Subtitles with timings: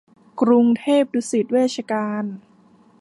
[0.41, 2.25] กรุงเทพดุสิตเวชการ